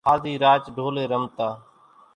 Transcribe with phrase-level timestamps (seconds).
[0.07, 1.53] هازِي راچ ڍولين رمتان۔